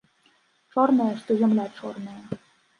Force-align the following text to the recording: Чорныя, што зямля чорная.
Чорныя, 0.77 1.13
што 1.21 1.39
зямля 1.43 1.69
чорная. 1.77 2.19